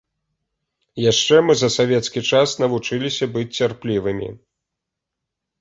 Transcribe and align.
Яшчэ 1.11 1.35
мы 1.49 1.53
за 1.59 1.69
савецкі 1.77 2.23
час 2.31 2.49
навучыліся 2.63 3.29
быць 3.37 3.53
цярплівымі. 3.61 4.29